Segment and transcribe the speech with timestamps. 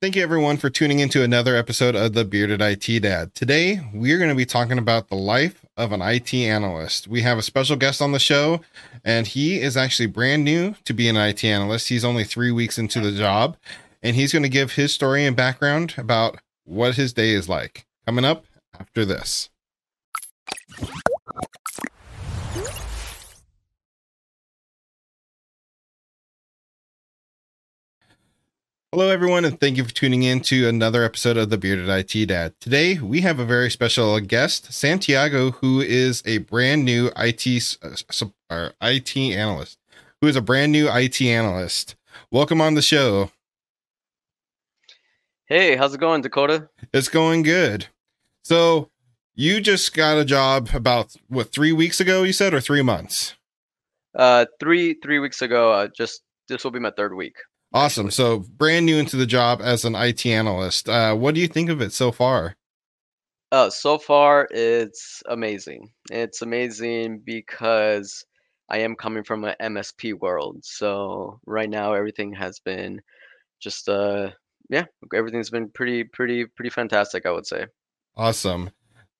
[0.00, 3.34] Thank you, everyone, for tuning into another episode of the Bearded IT Dad.
[3.34, 7.08] Today, we're going to be talking about the life of an IT analyst.
[7.08, 8.60] We have a special guest on the show,
[9.04, 11.88] and he is actually brand new to be an IT analyst.
[11.88, 13.56] He's only three weeks into the job,
[14.02, 17.86] and he's going to give his story and background about what his day is like.
[18.06, 18.46] Coming up
[18.78, 19.50] after this.
[28.92, 32.26] Hello, everyone, and thank you for tuning in to another episode of the Bearded IT
[32.26, 32.54] Dad.
[32.58, 37.76] Today, we have a very special guest, Santiago, who is a brand new IT
[38.50, 39.78] uh, IT analyst.
[40.20, 41.94] Who is a brand new IT analyst?
[42.32, 43.30] Welcome on the show.
[45.44, 46.68] Hey, how's it going, Dakota?
[46.92, 47.86] It's going good.
[48.42, 48.90] So,
[49.36, 52.24] you just got a job about what three weeks ago?
[52.24, 53.36] You said, or three months?
[54.16, 55.70] Uh, three three weeks ago.
[55.70, 57.36] Uh, just this will be my third week.
[57.72, 58.10] Awesome.
[58.10, 60.88] So brand new into the job as an IT analyst.
[60.88, 62.56] Uh, what do you think of it so far?
[63.52, 65.90] Uh, so far, it's amazing.
[66.10, 68.24] It's amazing because
[68.68, 70.58] I am coming from an MSP world.
[70.62, 73.00] So right now, everything has been
[73.60, 74.30] just uh,
[74.68, 77.26] yeah, everything's been pretty, pretty, pretty fantastic.
[77.26, 77.66] I would say.
[78.16, 78.70] Awesome.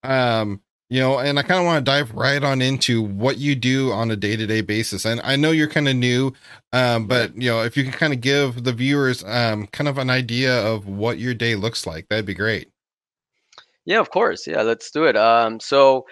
[0.03, 3.55] Um, you know, and I kind of want to dive right on into what you
[3.55, 5.05] do on a day to day basis.
[5.05, 6.33] And I know you're kind of new,
[6.73, 9.97] um, but you know, if you can kind of give the viewers um, kind of
[9.97, 12.69] an idea of what your day looks like, that'd be great.
[13.85, 14.45] Yeah, of course.
[14.45, 15.15] Yeah, let's do it.
[15.15, 16.05] Um, so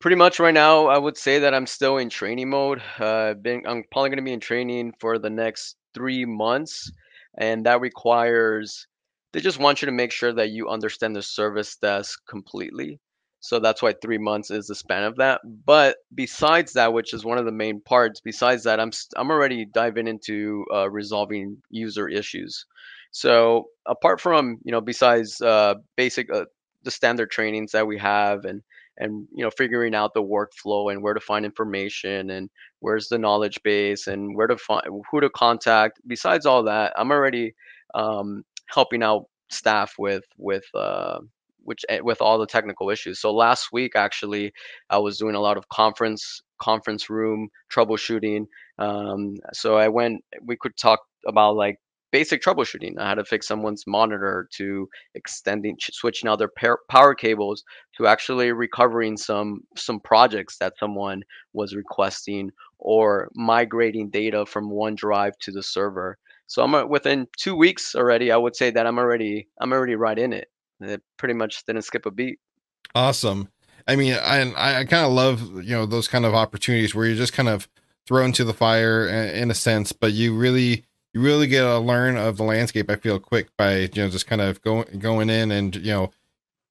[0.00, 2.80] pretty much right now, I would say that I'm still in training mode.
[3.00, 6.88] Uh, been, I'm probably going to be in training for the next three months,
[7.36, 8.86] and that requires
[9.32, 13.00] they just want you to make sure that you understand the service desk completely.
[13.44, 15.42] So that's why three months is the span of that.
[15.66, 19.66] But besides that, which is one of the main parts, besides that, I'm I'm already
[19.66, 22.64] diving into uh, resolving user issues.
[23.10, 26.46] So apart from you know, besides uh, basic uh,
[26.84, 28.62] the standard trainings that we have and
[28.96, 32.48] and you know figuring out the workflow and where to find information and
[32.80, 37.10] where's the knowledge base and where to find who to contact besides all that i'm
[37.10, 37.54] already
[37.94, 41.18] um, helping out staff with with uh,
[41.64, 43.20] which eh, with all the technical issues.
[43.20, 44.52] So last week actually,
[44.90, 48.46] I was doing a lot of conference conference room troubleshooting.
[48.78, 50.24] Um, so I went.
[50.42, 51.78] We could talk about like
[52.14, 52.96] basic troubleshooting.
[52.96, 57.64] I had to fix someone's monitor to extending, switching out their power cables
[57.96, 65.32] to actually recovering some some projects that someone was requesting or migrating data from OneDrive
[65.40, 66.16] to the server.
[66.46, 68.30] So I'm uh, within two weeks already.
[68.30, 70.48] I would say that I'm already I'm already right in it.
[70.80, 72.38] It pretty much didn't skip a beat.
[72.94, 73.48] Awesome.
[73.86, 77.16] I mean, I I kind of love you know those kind of opportunities where you're
[77.16, 77.68] just kind of
[78.06, 82.16] thrown to the fire in a sense, but you really you really get a learn
[82.16, 82.90] of the landscape.
[82.90, 86.10] I feel quick by you know just kind of going going in and you know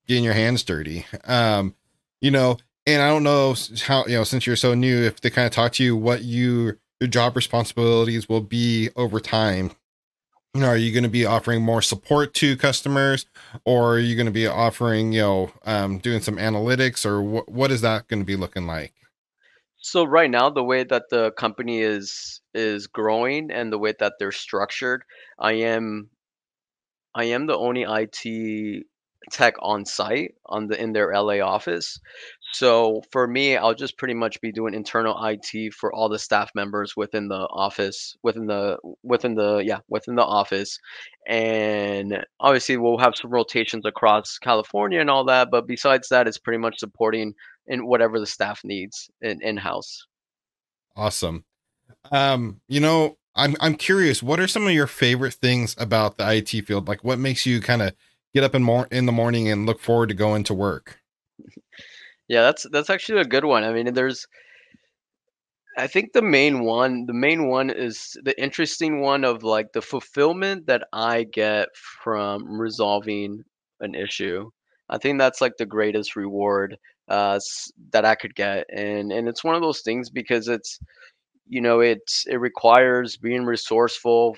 [0.08, 1.06] getting your hands dirty.
[1.25, 1.75] Um,
[2.22, 3.56] you know, and I don't know
[3.86, 6.24] how you know since you're so new, if they kind of talk to you what
[6.24, 9.72] you your job responsibilities will be over time
[10.53, 13.25] you know, are you going to be offering more support to customers
[13.66, 17.50] or are you going to be offering, you know, um, doing some analytics or wh-
[17.50, 18.94] what is that going to be looking like?
[19.78, 24.13] So right now, the way that the company is is growing and the way that
[24.18, 25.03] they're structured,
[25.40, 26.09] I am
[27.16, 28.86] I am the only IT
[29.31, 32.00] tech on site on the in their LA office.
[32.53, 36.52] So for me, I'll just pretty much be doing internal IT for all the staff
[36.53, 40.78] members within the office, within the within the yeah, within the office.
[41.28, 46.38] And obviously we'll have some rotations across California and all that, but besides that, it's
[46.38, 47.34] pretty much supporting
[47.66, 50.06] in whatever the staff needs in in-house.
[50.96, 51.46] Awesome.
[52.12, 56.31] Um, you know, I'm I'm curious, what are some of your favorite things about the
[56.36, 56.88] IT field?
[56.88, 57.96] Like what makes you kind of
[58.36, 61.00] get up in more in the morning and look forward to going to work?
[62.28, 63.64] Yeah, that's that's actually a good one.
[63.64, 64.28] I mean, there's
[65.78, 69.82] I think the main one, the main one is the interesting one of like the
[69.82, 73.44] fulfillment that I get from resolving
[73.80, 74.52] an issue.
[74.90, 76.78] I think that's like the greatest reward
[77.08, 77.40] uh,
[77.92, 80.80] that I could get, and and it's one of those things because it's
[81.48, 84.38] you know it's it requires being resourceful,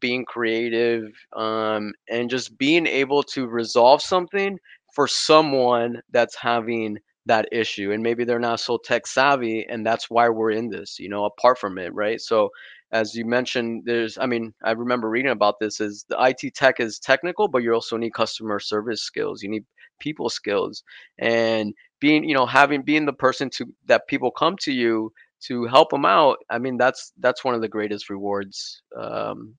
[0.00, 1.04] being creative,
[1.34, 4.58] um, and just being able to resolve something
[4.94, 10.10] for someone that's having that issue and maybe they're not so tech savvy and that's
[10.10, 12.20] why we're in this you know apart from it right?
[12.20, 12.50] So
[12.92, 16.78] as you mentioned there's i mean i remember reading about this is the it tech
[16.78, 19.64] is technical but you also need customer service skills you need
[19.98, 20.82] people skills
[21.18, 25.10] and being you know having being the person to that people come to you
[25.40, 29.54] to help them out i mean that's that's one of the greatest rewards um,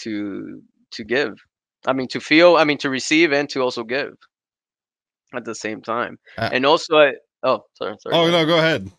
[0.00, 0.62] to
[0.92, 1.34] to give.
[1.86, 4.14] I mean, to feel, I mean, to receive and to also give
[5.36, 6.18] at the same time.
[6.38, 8.14] Uh, And also, I oh, sorry, sorry.
[8.16, 8.90] oh no, go ahead.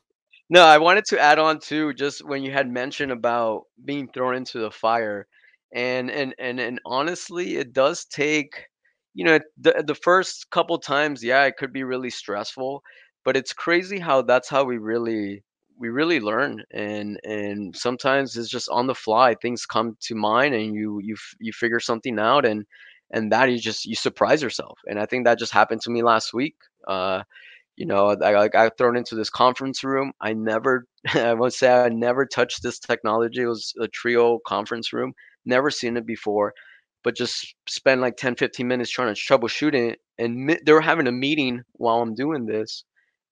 [0.49, 4.35] No, I wanted to add on too, just when you had mentioned about being thrown
[4.35, 5.27] into the fire,
[5.73, 8.67] and and and and honestly, it does take,
[9.13, 12.83] you know, the the first couple times, yeah, it could be really stressful,
[13.23, 15.43] but it's crazy how that's how we really
[15.79, 20.53] we really learn, and and sometimes it's just on the fly, things come to mind,
[20.53, 22.65] and you you f- you figure something out, and
[23.11, 26.03] and that you just you surprise yourself, and I think that just happened to me
[26.03, 26.55] last week.
[26.87, 27.23] Uh,
[27.77, 30.13] you know, I I got thrown into this conference room.
[30.21, 30.85] I never,
[31.15, 33.41] I would say I never touched this technology.
[33.41, 35.13] It was a Trio conference room.
[35.45, 36.53] Never seen it before,
[37.03, 39.99] but just spent like 10, 15 minutes trying to troubleshoot it.
[40.17, 42.83] And mi- they were having a meeting while I'm doing this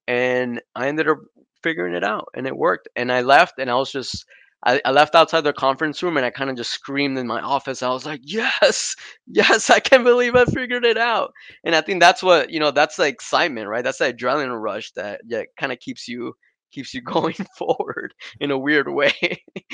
[0.08, 1.20] and I ended up
[1.64, 2.90] figuring it out and it worked.
[2.96, 4.26] And I left and I was just
[4.66, 7.42] I, I left outside the conference room and I kind of just screamed in my
[7.42, 7.84] office.
[7.84, 8.96] I was like, yes,
[9.28, 11.34] yes, I can't believe I figured it out.
[11.64, 13.84] And I think that's what, you know, that's the excitement, right?
[13.84, 16.34] That's the adrenaline rush that that kind of keeps you
[16.72, 19.14] keeps you going forward in a weird way.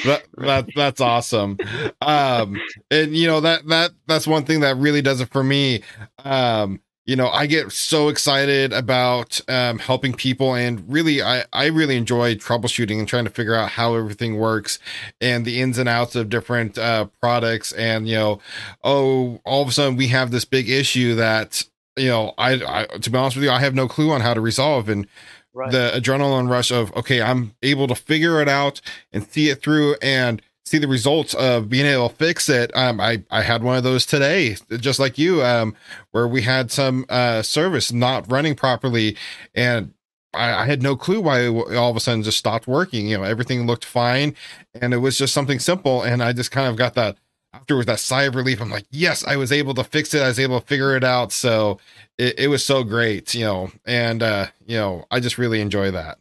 [0.06, 1.58] that that that's awesome
[2.02, 2.60] um
[2.92, 5.82] and you know that that that's one thing that really does it for me
[6.26, 11.66] um you know i get so excited about um helping people and really i i
[11.66, 14.80] really enjoy troubleshooting and trying to figure out how everything works
[15.20, 17.72] and the ins and outs of different uh products.
[17.74, 18.40] And you know
[18.84, 21.64] oh all of a sudden we have this big issue that
[21.98, 24.34] you know i i to be honest with you i have no clue on how
[24.34, 24.90] to resolve.
[24.90, 25.08] And
[25.54, 25.72] right.
[25.72, 28.82] the adrenaline rush of okay i'm able to figure it out
[29.12, 29.96] and see it through.
[30.02, 33.76] And see the results of being able to fix it um i i had one
[33.78, 35.76] of those today just like you um
[36.12, 39.18] where we had some uh service not running properly
[39.56, 39.94] and
[40.34, 43.08] I, I had no clue why it all of a sudden just stopped working.
[43.08, 44.36] You know, everything looked fine,
[44.80, 46.04] and it was just something simple.
[46.04, 47.18] And I just kind of got that
[47.54, 48.62] afterwards that sigh of relief.
[48.62, 50.22] I'm like, yes, I was able to fix it.
[50.22, 51.32] I was able to figure it out.
[51.32, 51.80] So
[52.18, 55.92] it, it was so great, you know, and uh, you know, I just really enjoy
[55.92, 56.20] that.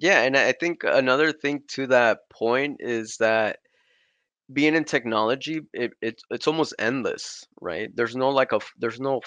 [0.00, 3.58] Yeah, and I think another thing to that point is that
[4.52, 7.90] being in technology, it, it's it's almost endless, right?
[7.94, 9.20] There's no like a there's no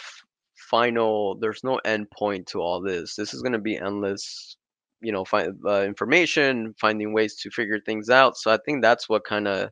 [0.71, 3.15] final there's no end point to all this.
[3.15, 4.57] This is going to be endless,
[5.01, 8.37] you know, find uh, information, finding ways to figure things out.
[8.37, 9.71] So I think that's what kind of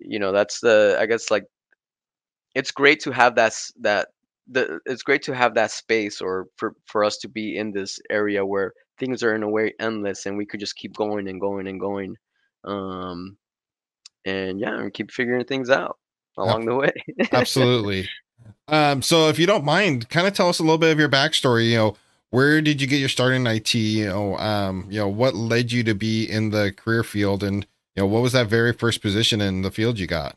[0.00, 1.44] you know that's the I guess like
[2.54, 4.08] it's great to have that that
[4.50, 7.98] the it's great to have that space or for for us to be in this
[8.10, 11.40] area where things are in a way endless and we could just keep going and
[11.40, 12.16] going and going.
[12.64, 13.36] Um,
[14.24, 15.98] and yeah, and keep figuring things out
[16.38, 16.92] along the way.
[17.32, 18.08] Absolutely.
[18.68, 21.08] Um, so if you don't mind, kind of tell us a little bit of your
[21.08, 21.70] backstory.
[21.70, 21.96] You know,
[22.30, 23.74] where did you get your start in IT?
[23.74, 27.66] You know, um, you know, what led you to be in the career field, and
[27.94, 30.36] you know, what was that very first position in the field you got?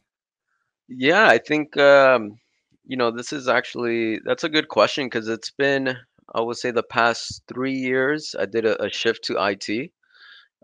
[0.90, 2.40] Yeah, I think um,
[2.88, 5.98] you know, this is actually that's a good question because it's been,
[6.36, 9.94] I would say, the past three years I did a, a shift to IT.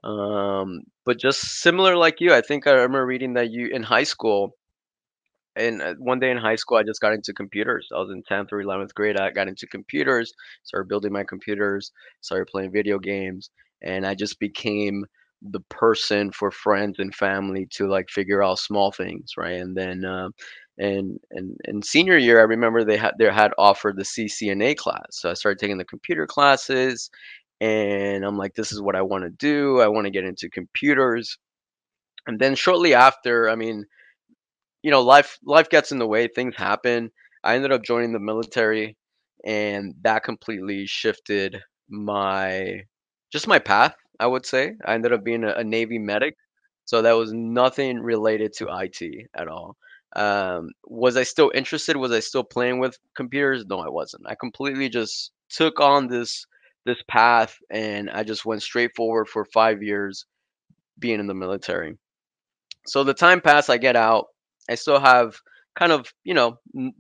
[0.04, 4.04] Um, but just similar like you, I think I remember reading that you in high
[4.06, 4.56] school,
[5.56, 7.88] and uh, one day in high school, I just got into computers.
[7.96, 9.20] I was in 10th or 11th grade.
[9.20, 10.34] I got into computers,
[10.64, 11.92] started building my computers,
[12.22, 13.50] started playing video games,
[13.82, 15.06] and I just became
[15.42, 19.60] the person for friends and family to like figure out small things, right?
[19.62, 20.32] And then, um,
[20.78, 25.08] and and and senior year, I remember they had they had offered the CCNA class,
[25.12, 27.10] so I started taking the computer classes,
[27.62, 29.82] and I'm like, this is what I want to do.
[29.82, 31.38] I want to get into computers.
[32.28, 33.86] And then shortly after, I mean
[34.84, 37.12] you know, life life gets in the way, things happen.
[37.44, 38.98] I ended up joining the military
[39.46, 41.60] and that completely shifted
[41.90, 42.82] my
[43.32, 44.74] just my path, I would say.
[44.86, 46.36] I ended up being a, a Navy medic.
[46.86, 49.78] So that was nothing related to IT at all.
[50.16, 51.98] Um, was I still interested?
[51.98, 53.66] Was I still playing with computers?
[53.68, 54.28] No, I wasn't.
[54.28, 56.46] I completely just took on this
[56.86, 60.26] this path and I just went straight forward for five years
[61.00, 61.98] being in the military.
[62.86, 64.28] So the time passed, I get out.
[64.70, 65.36] I still have
[65.76, 66.94] kind of, you know, n-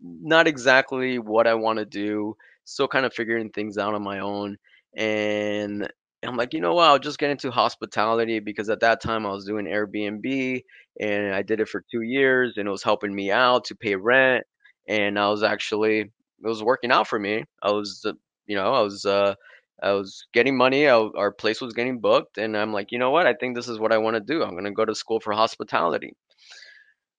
[0.00, 2.36] not exactly what I want to do.
[2.64, 4.56] Still kind of figuring things out on my own.
[4.96, 5.88] And
[6.24, 6.88] I'm like, you know what?
[6.88, 10.62] I'll just get into hospitality because at that time I was doing Airbnb
[11.00, 13.94] and I did it for two years and it was helping me out to pay
[13.96, 14.44] rent.
[14.88, 17.44] And I was actually, it was working out for me.
[17.62, 18.12] I was, uh,
[18.46, 19.34] you know, I was, uh,
[19.82, 20.88] I was getting money.
[20.88, 23.26] I, our place was getting booked, and I'm like, you know what?
[23.26, 24.42] I think this is what I want to do.
[24.42, 26.16] I'm gonna go to school for hospitality.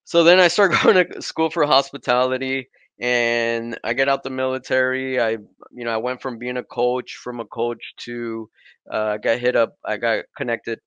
[0.04, 2.68] So then I start going to school for hospitality
[3.00, 5.20] and I get out the military.
[5.20, 5.30] I,
[5.72, 8.50] you know, I went from being a coach, from a coach to,
[8.92, 10.80] uh, I got hit up, I got connected,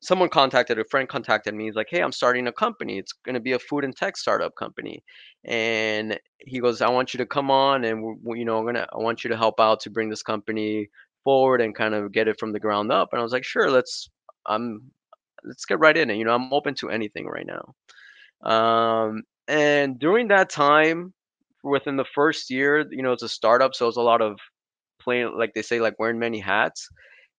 [0.00, 1.64] someone contacted a friend contacted me.
[1.64, 2.98] He's like, "Hey, I'm starting a company.
[2.98, 5.02] It's going to be a food and tech startup company."
[5.44, 8.86] And he goes, "I want you to come on, and we, you know, I'm gonna,
[8.92, 10.88] I want you to help out to bring this company
[11.24, 13.70] forward and kind of get it from the ground up." And I was like, "Sure,
[13.70, 14.10] let's,
[14.46, 14.90] I'm,
[15.44, 16.16] let's get right in it.
[16.16, 17.74] You know, I'm open to anything right now."
[18.48, 21.14] Um, and during that time,
[21.64, 24.38] within the first year, you know, it's a startup, so it's a lot of
[25.00, 26.88] playing, like they say, like wearing many hats.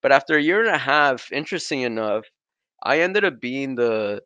[0.01, 2.25] But after a year and a half, interesting enough,
[2.83, 4.21] I ended up being the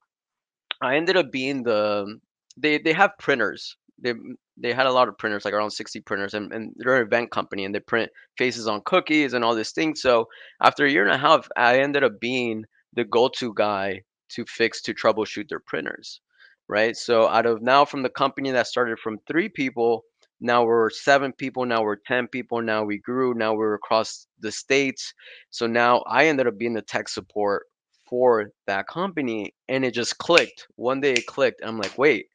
[0.81, 2.19] I ended up being the
[2.57, 3.77] they they have printers.
[4.01, 4.13] They
[4.57, 7.31] they had a lot of printers, like around 60 printers, and, and they're an event
[7.31, 9.95] company and they print faces on cookies and all this thing.
[9.95, 10.27] So
[10.61, 14.81] after a year and a half, I ended up being the go-to guy to fix
[14.83, 16.21] to troubleshoot their printers.
[16.69, 16.95] Right.
[16.95, 20.03] So out of now from the company that started from three people,
[20.39, 24.51] now we're seven people, now we're 10 people, now we grew, now we're across the
[24.51, 25.13] states.
[25.49, 27.65] So now I ended up being the tech support
[28.07, 30.67] for that company and it just clicked.
[30.75, 31.61] One day it clicked.
[31.63, 32.27] I'm like, wait,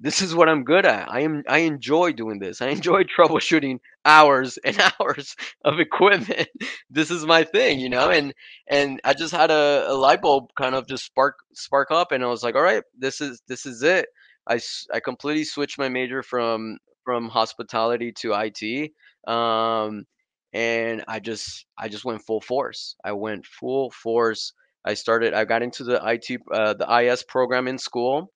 [0.00, 1.10] this is what I'm good at.
[1.10, 2.62] I am I enjoy doing this.
[2.62, 6.48] I enjoy troubleshooting hours and hours of equipment.
[6.90, 8.10] this is my thing, you know?
[8.10, 8.34] And
[8.68, 12.22] and I just had a, a light bulb kind of just spark spark up and
[12.22, 14.06] I was like, all right, this is this is it.
[14.48, 14.60] I,
[14.94, 18.92] I completely switched my major from from hospitality to IT.
[19.30, 20.04] Um,
[20.52, 22.96] and I just I just went full force.
[23.04, 24.52] I went full force
[24.84, 25.34] I started.
[25.34, 28.32] I got into the IT, uh, the IS program in school,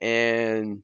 [0.00, 0.82] and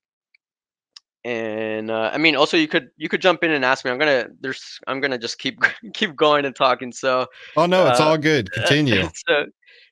[1.24, 3.90] and uh, I mean, also you could you could jump in and ask me.
[3.90, 5.62] I'm gonna there's I'm gonna just keep
[5.94, 6.92] keep going and talking.
[6.92, 7.26] So
[7.56, 8.52] oh no, it's uh, all good.
[8.52, 9.08] Continue.
[9.26, 9.46] so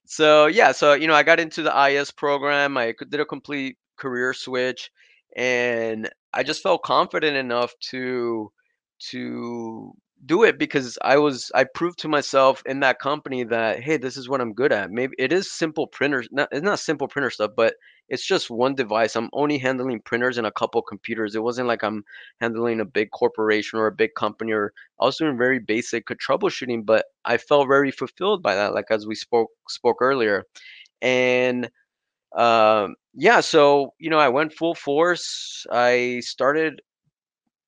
[0.04, 2.76] so yeah, so you know, I got into the IS program.
[2.76, 4.90] I did a complete career switch,
[5.34, 8.52] and I just felt confident enough to
[9.10, 9.92] to
[10.25, 14.17] do it because I was I proved to myself in that company that hey, this
[14.17, 14.91] is what I'm good at.
[14.91, 17.75] Maybe it is simple printers, not it's not simple printer stuff, but
[18.09, 19.17] it's just one device.
[19.17, 21.35] I'm only handling printers and a couple computers.
[21.35, 22.05] It wasn't like I'm
[22.41, 26.85] handling a big corporation or a big company or I was doing very basic troubleshooting,
[26.87, 30.45] but I felt very fulfilled by that, like as we spoke spoke earlier.
[31.02, 31.71] And
[32.37, 35.67] um yeah, so you know, I went full force.
[35.71, 36.81] I started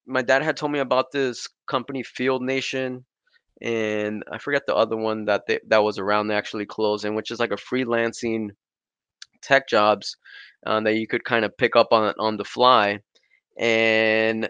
[0.07, 3.05] my dad had told me about this company Field Nation
[3.63, 7.31] and I forget the other one that they, that was around they actually closing, which
[7.31, 8.51] is like a freelancing
[9.43, 10.17] tech jobs
[10.67, 13.01] um, that you could kind of pick up on on the fly,
[13.59, 14.49] and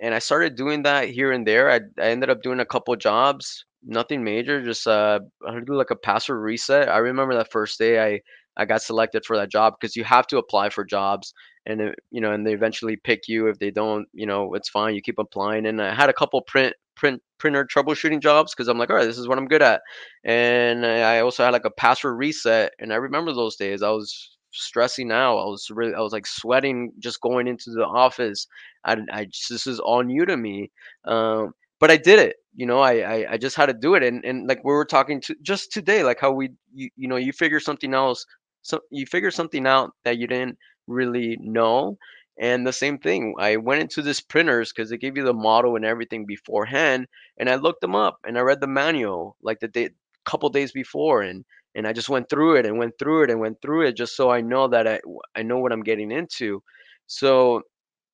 [0.00, 1.70] and I started doing that here and there.
[1.70, 5.90] I, I ended up doing a couple jobs, nothing major, just uh, I do like
[5.90, 6.88] a password reset.
[6.88, 8.20] I remember that first day I
[8.56, 11.32] I got selected for that job because you have to apply for jobs
[11.66, 13.48] and you know and they eventually pick you.
[13.48, 14.94] If they don't you know it's fine.
[14.94, 15.66] You keep applying.
[15.66, 19.06] And i had a couple print print printer troubleshooting jobs because i'm like all right
[19.06, 19.82] this is what i'm good at.
[20.24, 22.72] And i also had like a password reset.
[22.78, 23.82] And i remember those days.
[23.82, 25.38] I was stressing out.
[25.38, 28.46] I was really i was like sweating just going into the office.
[28.84, 30.70] I, I just, this is all new to me.
[31.04, 32.36] Um, but i did it.
[32.54, 34.02] You know I, I i just had to do it.
[34.02, 37.16] And and like we were talking to just today like how we you, you know
[37.16, 38.26] you figure something else
[38.62, 41.98] so you figure something out that you didn't really know.
[42.38, 45.76] And the same thing, I went into this printers because they give you the model
[45.76, 47.06] and everything beforehand,
[47.38, 49.90] and I looked them up and I read the manual like the day,
[50.24, 53.40] couple days before, and and I just went through it and went through it and
[53.40, 55.00] went through it just so I know that I
[55.34, 56.62] I know what I'm getting into.
[57.06, 57.62] So,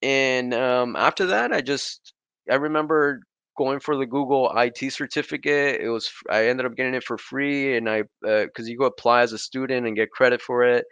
[0.03, 2.13] and um, after that, I just
[2.51, 3.21] I remember
[3.57, 5.81] going for the Google IT certificate.
[5.81, 8.87] It was I ended up getting it for free, and I because uh, you go
[8.87, 10.87] apply as a student and get credit for it,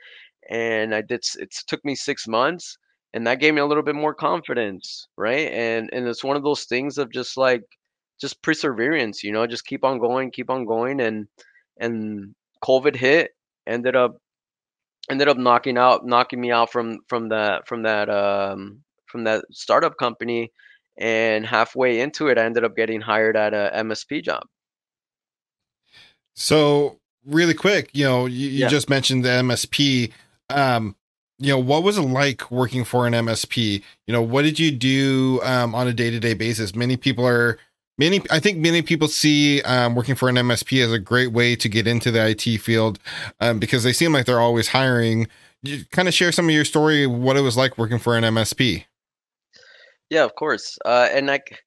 [0.50, 1.24] and I did.
[1.38, 2.78] It took me six months,
[3.14, 5.50] and that gave me a little bit more confidence, right?
[5.52, 7.62] And and it's one of those things of just like
[8.20, 11.26] just perseverance, you know, just keep on going, keep on going, and
[11.78, 12.34] and
[12.64, 13.32] COVID hit,
[13.66, 14.16] ended up
[15.10, 19.44] ended up knocking out knocking me out from from that from that um from that
[19.50, 20.50] startup company
[20.98, 24.42] and halfway into it i ended up getting hired at a msp job
[26.34, 28.68] so really quick you know you, you yeah.
[28.68, 30.10] just mentioned the msp
[30.50, 30.96] um,
[31.38, 33.82] you know, what was it like working for an MSP?
[34.06, 36.74] You know, what did you do um, on a day to day basis?
[36.74, 37.58] Many people are
[37.98, 38.22] many.
[38.30, 41.68] I think many people see um, working for an MSP as a great way to
[41.68, 42.98] get into the IT field
[43.40, 45.28] um, because they seem like they're always hiring.
[45.62, 48.24] You kind of share some of your story, what it was like working for an
[48.24, 48.84] MSP.
[50.08, 50.78] Yeah, of course.
[50.84, 51.62] Uh, and like,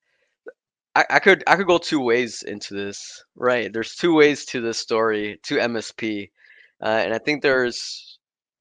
[0.96, 3.24] I, I could I could go two ways into this.
[3.36, 6.30] Right, there's two ways to this story to MSP,
[6.82, 8.09] uh, and I think there's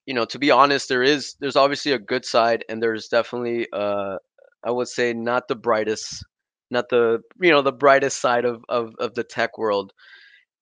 [0.09, 3.69] you know, to be honest, there is there's obviously a good side, and there's definitely
[3.75, 4.17] uh,
[4.65, 6.25] I would say not the brightest,
[6.71, 9.93] not the you know the brightest side of of of the tech world,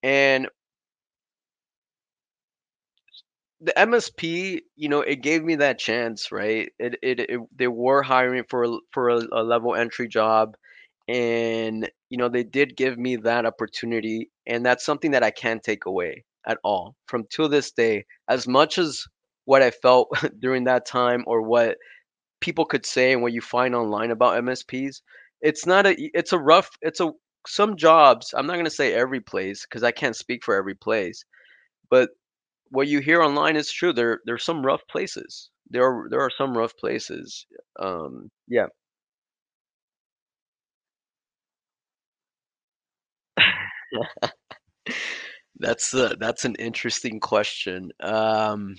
[0.03, 0.49] and
[3.61, 6.71] the MSP, you know, it gave me that chance, right?
[6.79, 10.57] It it, it they were hiring for for a, a level entry job,
[11.09, 15.63] and you know they did give me that opportunity, and that's something that I can't
[15.63, 18.05] take away at all from to this day.
[18.29, 19.05] As much as
[19.47, 20.11] what I felt
[20.41, 21.79] during that time, or what
[22.41, 25.03] people could say, and what you find online about MSPs,
[25.43, 27.13] it's not a it's a rough it's a
[27.47, 28.35] some jobs.
[28.37, 31.25] I'm not gonna say every place because I can't speak for every place,
[31.91, 32.11] but
[32.71, 33.93] what you hear online is true.
[33.93, 35.51] There there's some rough places.
[35.71, 37.47] There are there are some rough places.
[37.81, 38.67] Um, yeah.
[45.59, 47.91] That's a, that's an interesting question.
[48.01, 48.77] Um,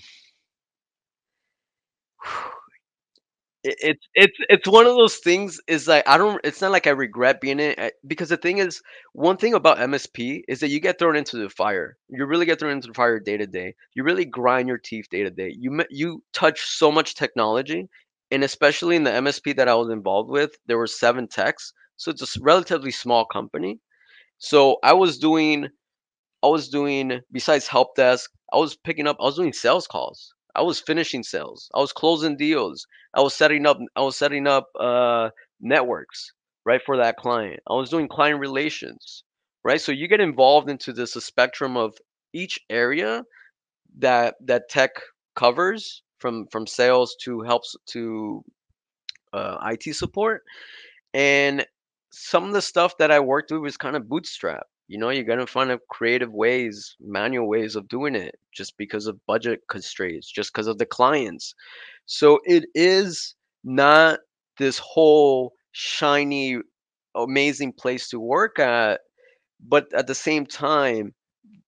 [3.64, 6.90] it's it's it's one of those things is like I don't it's not like I
[6.90, 8.80] regret being in it because the thing is
[9.14, 11.96] one thing about MSP is that you get thrown into the fire.
[12.08, 13.74] You really get thrown into the fire day to day.
[13.94, 15.54] You really grind your teeth day to day.
[15.58, 17.88] You you touch so much technology
[18.30, 21.72] and especially in the MSP that I was involved with, there were seven techs.
[21.96, 23.80] So it's a relatively small company.
[24.38, 25.68] So I was doing
[26.42, 30.34] I was doing besides help desk, I was picking up, I was doing sales calls.
[30.58, 31.70] I was finishing sales.
[31.74, 32.86] I was closing deals.
[33.14, 36.32] I was setting up I was setting up uh networks,
[36.66, 37.60] right, for that client.
[37.68, 39.24] I was doing client relations,
[39.64, 39.80] right?
[39.80, 41.94] So you get involved into this spectrum of
[42.32, 43.24] each area
[43.98, 44.90] that that tech
[45.36, 48.44] covers from from sales to helps to
[49.32, 50.42] uh, IT support
[51.14, 51.66] and
[52.10, 54.66] some of the stuff that I worked with was kind of bootstrap.
[54.88, 59.06] You know, you're gonna find a creative ways, manual ways of doing it just because
[59.06, 61.54] of budget constraints, just because of the clients.
[62.06, 64.20] So it is not
[64.58, 66.58] this whole shiny,
[67.14, 69.02] amazing place to work at,
[69.60, 71.14] but at the same time,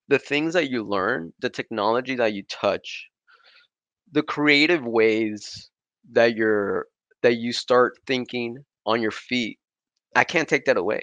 [0.09, 3.11] the things that you learn, the technology that you touch,
[4.13, 5.71] the creative ways
[6.13, 6.87] that you're
[7.23, 9.59] that you start thinking on your feet
[10.17, 11.03] I can't take that away.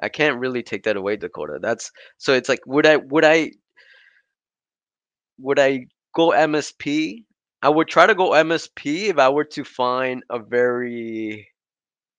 [0.00, 1.58] I can't really take that away, Dakota.
[1.60, 3.52] That's so it's like would I would I
[5.38, 7.24] would I go MSP?
[7.62, 11.48] I would try to go MSP if I were to find a very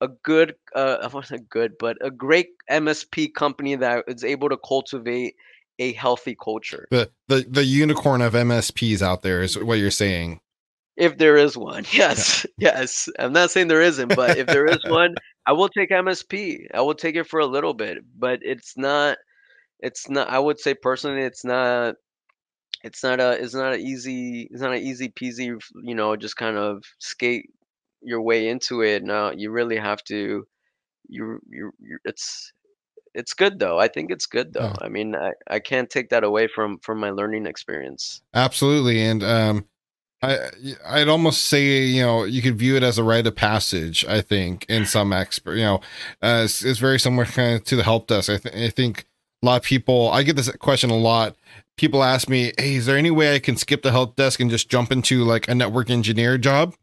[0.02, 4.58] a good uh I wasn't good, but a great MSP company that is able to
[4.58, 5.36] cultivate
[5.80, 6.88] a healthy culture.
[6.92, 10.42] The the the unicorn of MSPs out there is what you're saying.
[11.00, 11.86] If there is one.
[11.92, 12.46] Yes.
[12.58, 13.10] Yes.
[13.18, 15.16] I'm not saying there isn't, but if there is one,
[15.48, 16.68] I will take MSP.
[16.74, 19.18] I will take it for a little bit, but it's not
[19.80, 21.96] it's not I would say personally it's not
[22.84, 26.36] it's not a it's not an easy it's not an easy peasy you know just
[26.38, 27.50] kind of skate
[28.02, 30.46] your way into it Now you really have to
[31.08, 31.72] you you
[32.06, 32.54] it's
[33.16, 34.76] it's good though i think it's good though Yeah.
[34.82, 39.24] i mean i i can't take that away from from my learning experience Absolutely, and
[39.24, 39.66] um,
[40.22, 40.50] I
[40.86, 44.06] I'd almost say you know you could view it as a rite of passage.
[44.06, 45.76] I think in some expert, you know,
[46.22, 48.30] uh, it's, it's very similar kind of to the help desk.
[48.30, 49.06] I, th- I think
[49.42, 50.10] a lot of people.
[50.10, 51.36] I get this question a lot.
[51.78, 54.50] People ask me, "Hey, is there any way I can skip the help desk and
[54.52, 56.76] just jump into like a network engineer job?"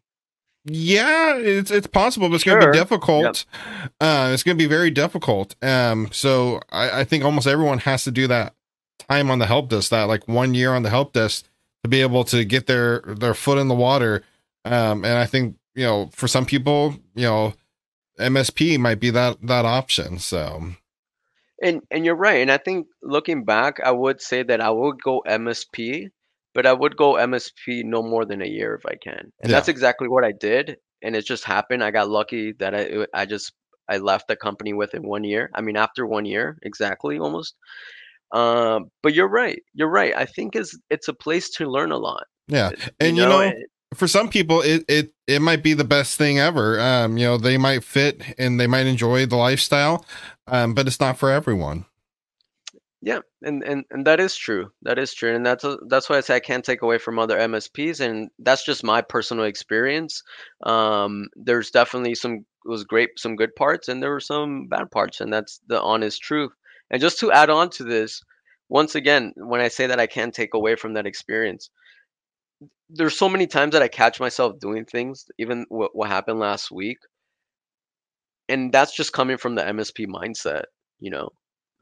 [0.64, 3.44] Yeah, it's it's possible, but it's gonna be difficult.
[4.00, 5.54] Uh, it's gonna be very difficult.
[5.62, 8.54] Um, so I, I think almost everyone has to do that
[9.08, 11.44] time on the help desk, that like one year on the help desk
[11.86, 14.22] to be able to get their their foot in the water.
[14.64, 17.54] Um, and I think you know for some people, you know,
[18.18, 20.18] MSP might be that that option.
[20.18, 20.72] So
[21.62, 22.40] and and you're right.
[22.40, 26.10] And i think looking back i would say that i would go msp
[26.54, 29.32] but i would go msp no more than a year if i can.
[29.40, 30.76] And that's exactly what i did.
[31.02, 31.84] And it just happened.
[31.84, 33.52] I got lucky that i i just
[33.88, 35.50] i left the company within one year.
[35.54, 37.54] I mean after one year exactly almost
[38.32, 41.98] um but you're right you're right i think is it's a place to learn a
[41.98, 43.52] lot yeah, and you know,
[43.94, 46.78] for some people, it it it might be the best thing ever.
[46.80, 50.04] Um, you know, they might fit and they might enjoy the lifestyle,
[50.46, 51.86] um, but it's not for everyone.
[53.02, 54.70] Yeah, and, and and that is true.
[54.82, 57.18] That is true, and that's a, that's why I say I can't take away from
[57.18, 60.22] other MSPs, and that's just my personal experience.
[60.64, 65.20] Um, there's definitely some was great, some good parts, and there were some bad parts,
[65.20, 66.52] and that's the honest truth.
[66.90, 68.22] And just to add on to this,
[68.68, 71.70] once again, when I say that I can't take away from that experience,
[72.88, 76.70] there's so many times that I catch myself doing things, even what what happened last
[76.70, 76.98] week,
[78.48, 80.64] and that's just coming from the MSP mindset,
[81.00, 81.30] you know.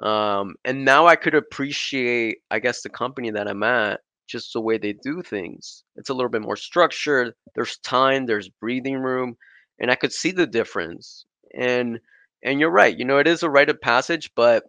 [0.07, 4.61] Um, and now I could appreciate, I guess, the company that I'm at, just the
[4.61, 5.85] way they do things.
[5.97, 7.35] It's a little bit more structured.
[7.55, 9.37] There's time, there's breathing room,
[9.79, 11.27] and I could see the difference.
[11.57, 12.01] And
[12.43, 14.65] and you're right, you know, it is a rite of passage, but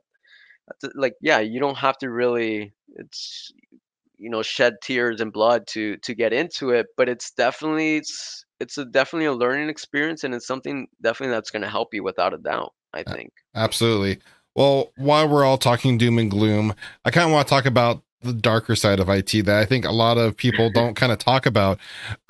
[0.96, 2.74] like, yeah, you don't have to really.
[2.96, 3.52] It's
[4.18, 8.46] you know shed tears and blood to to get into it but it's definitely it's
[8.60, 12.04] it's a definitely a learning experience and it's something definitely that's going to help you
[12.04, 14.18] without a doubt i think absolutely
[14.56, 16.74] well while we're all talking doom and gloom
[17.04, 19.86] i kind of want to talk about the darker side of it that i think
[19.86, 21.80] a lot of people don't kind of talk about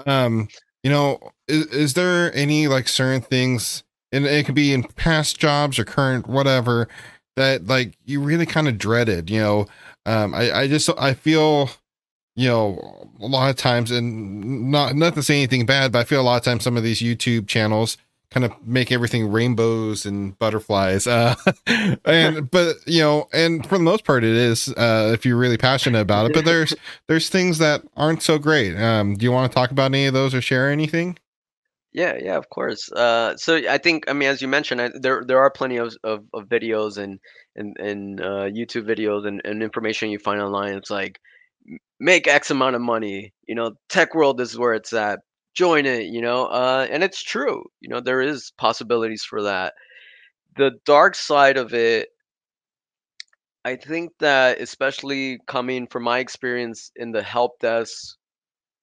[0.06, 0.48] um
[0.84, 5.38] you know is, is there any like certain things and it could be in past
[5.38, 6.88] jobs or current whatever
[7.36, 9.66] that like you really kind of dreaded you know?
[10.06, 11.70] Um i i just i feel
[12.36, 16.04] you know a lot of times and not not to say anything bad but i
[16.04, 17.98] feel a lot of times some of these youtube channels
[18.32, 21.36] kind of make everything rainbows and butterflies uh
[22.06, 25.58] and but you know and for the most part it is uh if you're really
[25.58, 26.74] passionate about it but there's
[27.08, 28.76] there's things that aren't so great.
[28.76, 31.18] Um do you want to talk about any of those or share anything
[31.96, 32.92] yeah, yeah, of course.
[32.92, 35.96] Uh, so I think, I mean, as you mentioned, I, there there are plenty of,
[36.04, 37.20] of, of videos and
[37.56, 40.74] and, and uh, YouTube videos and, and information you find online.
[40.76, 41.20] It's like
[42.00, 43.34] make X amount of money.
[43.48, 45.20] You know, tech world is where it's at.
[45.56, 46.08] Join it.
[46.08, 47.64] You know, uh, and it's true.
[47.80, 49.74] You know, there is possibilities for that.
[50.58, 52.10] The dark side of it,
[53.66, 58.18] I think that especially coming from my experience in the help desk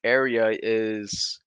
[0.04, 1.41] area is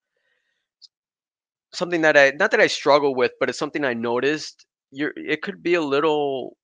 [1.76, 4.66] something that I not that I struggle with, but it's something I noticed.
[4.92, 6.58] You're it could be a little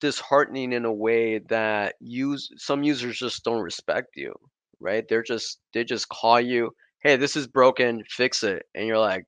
[0.00, 4.34] disheartening in a way that use some users just don't respect you,
[4.80, 5.06] right?
[5.08, 9.26] They're just they just call you, "Hey, this is broken, fix it." And you're like,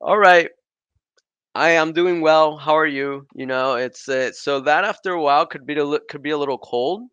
[0.00, 0.50] "All right,
[1.56, 2.56] I am doing well.
[2.58, 5.98] How are you?" You know, it's uh, so that after a while could be a
[6.08, 7.08] could be a little cold.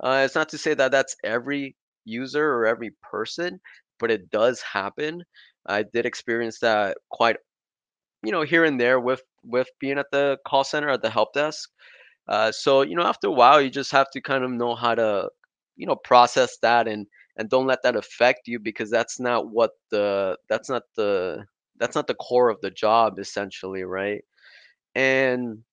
[0.00, 3.60] Uh, it's not to say that that's every user or every person,
[4.00, 5.24] but it does happen.
[5.66, 7.36] I did experience that quite,
[8.24, 11.34] you know, here and there with with being at the call center at the help
[11.34, 11.70] desk.
[12.28, 14.94] Uh, so you know, after a while, you just have to kind of know how
[14.94, 15.28] to,
[15.76, 19.72] you know, process that and and don't let that affect you because that's not what
[19.90, 21.44] the that's not the
[21.78, 24.22] that's not the core of the job essentially, right?
[24.94, 25.64] And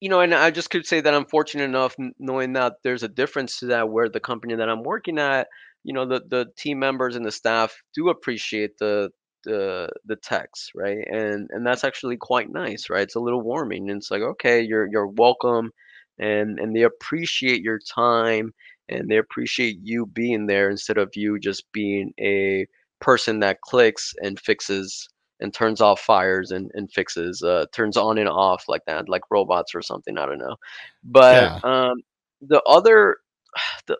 [0.00, 3.08] you know, and I just could say that I'm fortunate enough knowing that there's a
[3.08, 5.48] difference to that where the company that I'm working at
[5.84, 9.10] you know the the team members and the staff do appreciate the
[9.44, 11.06] the the text right?
[11.10, 13.02] And and that's actually quite nice right?
[13.02, 15.72] It's a little warming and it's like okay you're you're welcome
[16.18, 18.52] and and they appreciate your time
[18.88, 22.66] and they appreciate you being there instead of you just being a
[23.00, 25.08] person that clicks and fixes
[25.40, 29.22] and turns off fires and, and fixes uh, turns on and off like that like
[29.30, 30.56] robots or something i don't know.
[31.04, 31.88] But yeah.
[31.88, 32.02] um
[32.40, 33.18] the other
[33.86, 33.96] the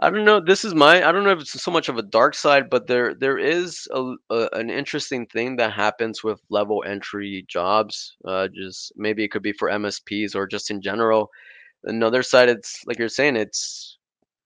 [0.00, 0.40] I don't know.
[0.40, 1.06] This is my.
[1.06, 3.86] I don't know if it's so much of a dark side, but there there is
[3.92, 8.16] a, a an interesting thing that happens with level entry jobs.
[8.24, 11.30] Uh, just maybe it could be for MSPs or just in general.
[11.84, 13.98] Another side, it's like you're saying, it's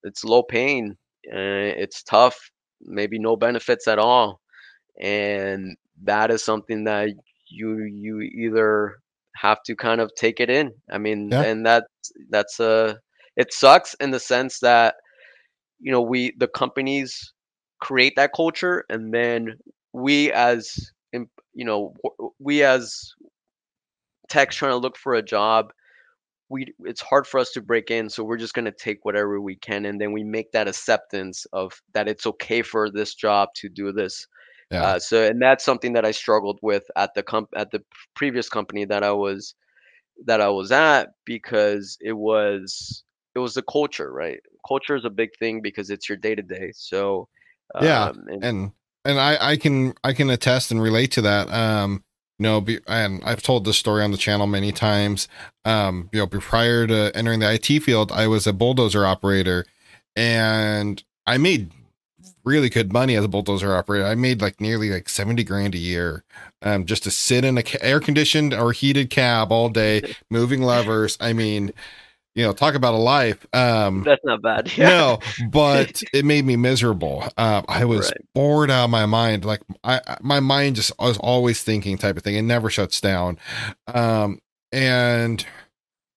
[0.04, 0.96] it's low paying,
[1.32, 2.50] uh, it's tough,
[2.82, 4.40] maybe no benefits at all,
[5.00, 7.08] and that is something that
[7.48, 8.98] you you either
[9.34, 10.72] have to kind of take it in.
[10.90, 11.42] I mean, yeah.
[11.42, 11.84] and that
[12.28, 12.98] that's a
[13.36, 14.96] it sucks in the sense that
[15.80, 17.32] you know we the companies
[17.80, 19.56] create that culture and then
[19.92, 21.92] we as you know
[22.38, 23.12] we as
[24.28, 25.72] techs trying to look for a job
[26.48, 29.40] we it's hard for us to break in so we're just going to take whatever
[29.40, 33.48] we can and then we make that acceptance of that it's okay for this job
[33.54, 34.26] to do this
[34.70, 34.82] yeah.
[34.82, 37.82] Uh, so and that's something that i struggled with at the comp at the
[38.14, 39.54] previous company that i was
[40.26, 43.02] that i was at because it was
[43.38, 44.40] it was the culture, right?
[44.66, 46.72] Culture is a big thing because it's your day to day.
[46.74, 47.28] So
[47.74, 48.72] um, yeah, and, and
[49.04, 51.50] and I I can I can attest and relate to that.
[51.52, 52.02] Um,
[52.38, 55.28] you know, be, and I've told this story on the channel many times.
[55.64, 59.64] Um, you know, prior to entering the IT field, I was a bulldozer operator,
[60.16, 61.70] and I made
[62.44, 64.06] really good money as a bulldozer operator.
[64.06, 66.24] I made like nearly like 70 grand a year
[66.62, 70.62] um, just to sit in a ca- air conditioned or heated cab all day, moving
[70.62, 71.16] levers.
[71.20, 71.72] I mean,
[72.34, 73.46] you know, talk about a life.
[73.52, 74.76] Um, That's not bad.
[74.76, 74.88] Yeah.
[74.88, 75.18] No,
[75.50, 77.24] but it made me miserable.
[77.36, 78.20] Uh, I was right.
[78.34, 79.44] bored out of my mind.
[79.44, 82.36] Like I, my mind just was always thinking type of thing.
[82.36, 83.38] It never shuts down.
[83.92, 84.40] Um,
[84.72, 85.44] and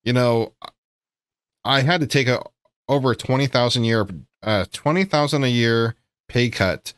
[0.04, 0.54] you know,
[1.64, 2.44] I had to take a
[2.88, 4.06] over a 20,000 year,
[4.44, 5.96] uh, 20,000 a year
[6.28, 6.94] pay cut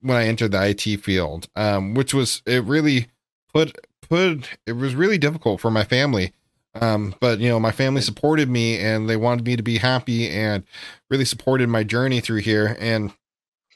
[0.00, 1.48] when I entered the IT field.
[1.56, 3.08] Um, which was, it really
[3.52, 6.32] put, put, it was really difficult for my family
[6.80, 10.28] um, but you know, my family supported me and they wanted me to be happy
[10.28, 10.64] and
[11.10, 12.76] really supported my journey through here.
[12.80, 13.12] And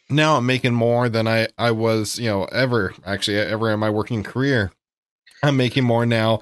[0.08, 3.90] now I'm making more than I, I was, you know, ever actually ever in my
[3.90, 4.72] working career.
[5.42, 6.40] I'm making more now.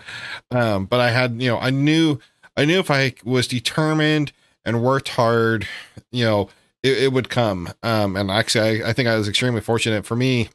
[0.50, 2.20] Um, but I had, you know, I knew,
[2.56, 4.32] I knew if I was determined
[4.64, 5.66] and worked hard,
[6.12, 6.48] you know,
[6.82, 7.70] it, it would come.
[7.82, 10.06] Um, and actually, I, I think I was extremely fortunate.
[10.06, 10.50] For me,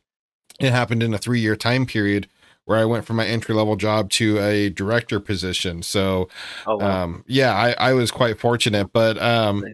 [0.60, 2.28] it happened in a three year time period
[2.70, 5.82] where I went from my entry level job to a director position.
[5.82, 6.30] So,
[6.68, 7.04] oh, wow.
[7.04, 8.94] um, yeah, I, I was quite fortunate.
[8.94, 9.66] But um,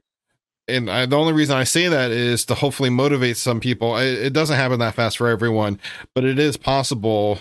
[0.70, 3.98] and I, the only reason I say that is to hopefully motivate some people.
[3.98, 5.78] It, it, doesn't happen that fast for everyone,
[6.14, 7.40] but it is possible.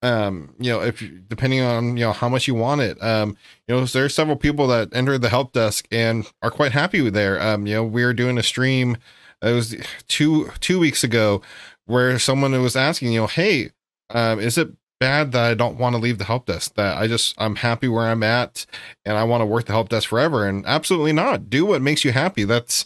[0.00, 3.36] Um, you know, if depending on you know how much you want it, um,
[3.68, 7.12] you know, there's several people that entered the help desk and are quite happy with
[7.12, 7.38] there.
[7.42, 8.96] Um, you know, we were doing a stream.
[9.42, 9.76] It was
[10.08, 11.42] two two weeks ago
[11.84, 13.68] where someone was asking, you know, hey,
[14.08, 16.74] um, is it bad that I don't want to leave the help desk.
[16.74, 18.66] That I just I'm happy where I'm at,
[19.04, 20.46] and I want to work the help desk forever.
[20.46, 21.50] And absolutely not.
[21.50, 22.44] Do what makes you happy.
[22.44, 22.84] That's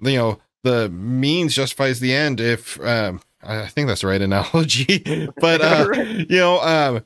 [0.00, 2.40] you know the means justifies the end.
[2.40, 5.88] If um, I think that's the right analogy, but uh,
[6.28, 7.04] you know, um,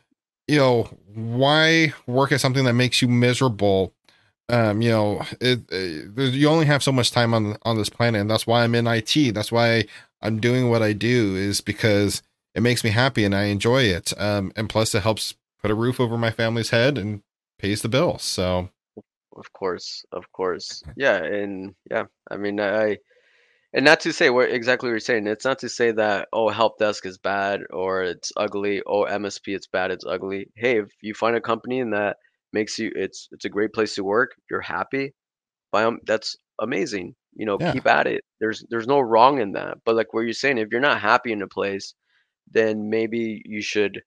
[0.49, 3.95] you know, why work at something that makes you miserable?
[4.51, 8.21] Um, you know, it, it, you only have so much time on on this planet,
[8.21, 9.35] and that's why I'm in IT.
[9.35, 9.85] That's why
[10.21, 12.23] I'm doing what I do is because
[12.55, 14.13] it makes me happy and I enjoy it.
[14.19, 17.23] Um, and plus, it helps put a roof over my family's head and
[17.59, 18.23] pays the bills.
[18.23, 18.71] So,
[19.37, 22.99] of course, of course, yeah, and yeah, I mean, I
[23.75, 25.27] and not to say what exactly what you're saying.
[25.27, 28.83] It's not to say that oh, help desk is bad or it's ugly.
[28.87, 30.47] Oh, MSP, it's bad, it's ugly.
[30.55, 32.19] Hey, if you find a company and that
[32.53, 34.31] makes you, it's it's a great place to work.
[34.49, 35.13] You're happy.
[35.73, 37.17] By that's amazing.
[37.35, 37.73] You know, yeah.
[37.73, 38.23] keep at it.
[38.39, 39.79] There's there's no wrong in that.
[39.85, 41.95] But like what you're saying, if you're not happy in a place,
[42.51, 44.03] then maybe you should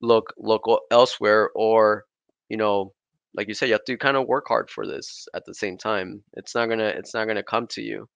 [0.00, 2.04] look look elsewhere or
[2.48, 2.92] you know
[3.34, 5.76] like you said you have to kind of work hard for this at the same
[5.76, 6.22] time.
[6.34, 8.08] It's not gonna it's not gonna come to you.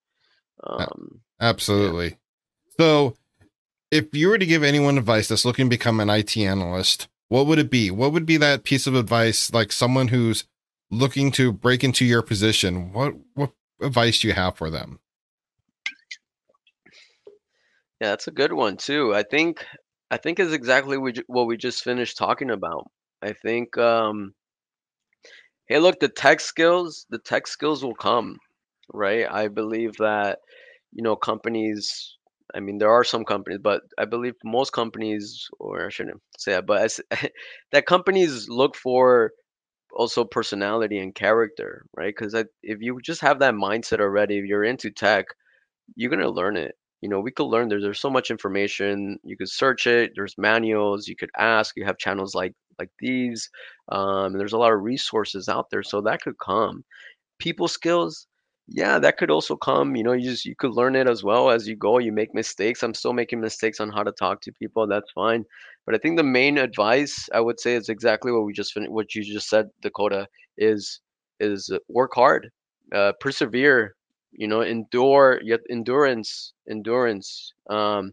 [0.65, 2.09] Um absolutely.
[2.09, 2.15] Yeah.
[2.79, 3.15] so
[3.91, 7.47] if you were to give anyone advice that's looking to become an it analyst what
[7.47, 7.91] would it be?
[7.91, 10.45] What would be that piece of advice like someone who's
[10.91, 12.93] looking to break into your position?
[12.93, 14.99] What what advice do you have for them
[18.01, 19.15] yeah, that's a good one too.
[19.15, 19.65] I think
[20.11, 22.91] I think is exactly we what we just finished talking about.
[23.23, 24.35] I think um
[25.67, 28.39] hey look, the tech skills, the tech skills will come,
[28.93, 29.27] right?
[29.31, 30.39] I believe that
[30.93, 32.17] you know companies
[32.55, 36.53] I mean there are some companies, but I believe most companies or I shouldn't say
[36.53, 36.99] that, but
[37.73, 39.33] that companies look for
[39.95, 42.17] also personality and character, right?
[42.17, 45.27] Cuz if you just have that mindset already, if you're into tech,
[45.97, 49.19] you're going to learn it you know we could learn there, there's so much information
[49.25, 53.51] you could search it there's manuals you could ask you have channels like like these
[53.91, 56.85] um, there's a lot of resources out there so that could come.
[57.39, 58.27] People skills
[58.69, 61.51] yeah that could also come you know you just you could learn it as well
[61.51, 64.53] as you go you make mistakes i'm still making mistakes on how to talk to
[64.53, 65.45] people that's fine
[65.87, 68.93] but i think the main advice i would say is exactly what we just finished
[68.93, 70.27] what you just said dakota
[70.59, 71.01] is
[71.41, 72.51] is work hard
[72.95, 73.95] uh, persevere
[74.33, 78.13] you know endure yet endurance endurance um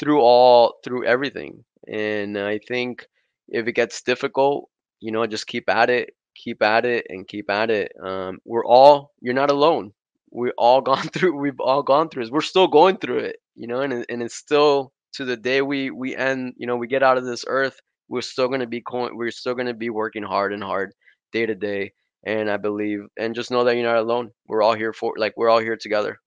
[0.00, 1.64] through all through everything.
[1.88, 3.06] And i think
[3.48, 7.50] if it gets difficult you know just keep at it keep at it and keep
[7.50, 7.92] at it.
[8.02, 9.92] Um we're all you're not alone.
[10.32, 13.66] We all gone through we've all gone through it we're still going through it you
[13.68, 17.02] know and, and it's still to the day we we end you know we get
[17.02, 20.22] out of this earth we're still going to be we're still going to be working
[20.22, 20.92] hard and hard
[21.32, 21.92] day to day
[22.24, 24.32] and I believe and just know that you're not alone.
[24.46, 26.18] We're all here for like we're all here together.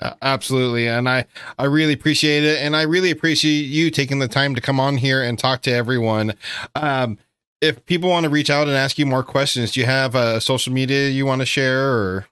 [0.00, 1.26] Uh, absolutely, and I
[1.58, 4.96] I really appreciate it, and I really appreciate you taking the time to come on
[4.96, 6.34] here and talk to everyone.
[6.74, 7.18] Um,
[7.60, 10.40] if people want to reach out and ask you more questions, do you have a
[10.40, 12.26] social media you want to share or?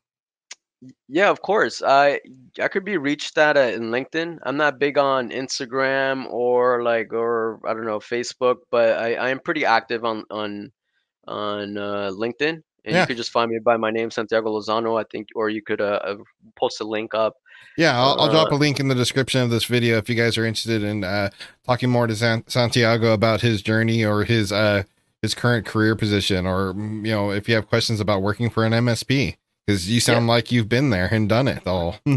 [1.09, 1.83] Yeah, of course.
[1.83, 2.21] I
[2.61, 4.39] I could be reached at uh, in LinkedIn.
[4.43, 9.29] I'm not big on Instagram or like or I don't know Facebook, but I I
[9.29, 10.73] am pretty active on on
[11.29, 13.01] on uh, LinkedIn and yeah.
[13.01, 15.81] you could just find me by my name, Santiago Lozano, I think, or you could
[15.81, 16.17] uh, uh
[16.57, 17.37] post a link up.
[17.77, 20.15] Yeah, I'll, I'll, drop a uh, link in the description of this video if you
[20.15, 21.31] guys are interested in uh,
[21.65, 24.83] talking more to San- Santiago about his journey or his uh,
[25.23, 28.65] his current career position, or mm, you know, if you have questions about working for
[28.65, 30.33] an MSP, because you sound yeah.
[30.33, 31.97] like you've been there and done it all.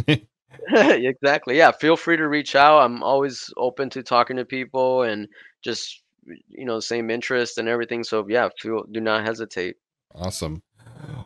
[0.74, 1.58] exactly.
[1.58, 1.72] Yeah.
[1.72, 2.80] Feel free to reach out.
[2.80, 5.28] I'm always open to talking to people and
[5.64, 8.04] just you know same interest and everything.
[8.04, 9.76] So yeah, feel do not hesitate.
[10.16, 10.62] Awesome.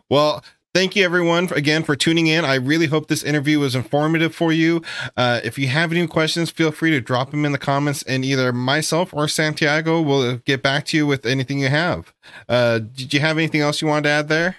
[0.10, 2.46] Well, thank you everyone again for tuning in.
[2.46, 4.82] I really hope this interview was informative for you.
[5.16, 8.24] Uh, if you have any questions, feel free to drop them in the comments, and
[8.24, 12.14] either myself or Santiago will get back to you with anything you have.
[12.48, 14.56] Uh, did you have anything else you wanted to add there?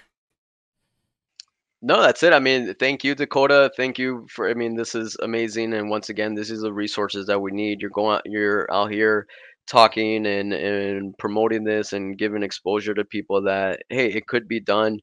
[1.81, 2.33] No, that's it.
[2.33, 3.71] I mean, thank you, Dakota.
[3.77, 4.51] Thank you for.
[4.51, 7.81] I mean, this is amazing, and once again, this is the resources that we need.
[7.81, 9.29] You're going, you're out here
[9.69, 14.61] talking and and promoting this and giving exposure to people that hey it could be
[14.61, 14.99] done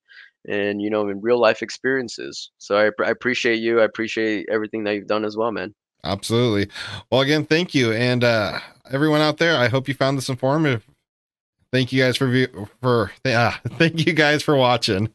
[0.47, 2.51] and you know in real life experiences.
[2.57, 3.81] So I, I appreciate you.
[3.81, 5.73] I appreciate everything that you've done as well, man.
[6.03, 6.71] Absolutely.
[7.11, 8.59] Well, again, thank you, and uh,
[8.91, 9.57] everyone out there.
[9.57, 10.85] I hope you found this informative.
[11.71, 15.09] Thank you guys for view for uh, thank you guys for watching.